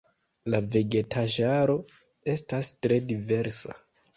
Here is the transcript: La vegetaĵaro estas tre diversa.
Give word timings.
La 0.53 0.61
vegetaĵaro 0.75 1.75
estas 2.35 2.73
tre 2.87 2.99
diversa. 3.13 3.79